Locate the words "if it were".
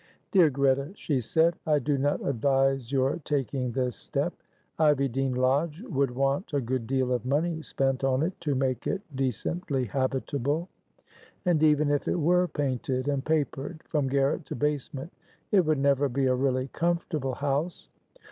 11.91-12.47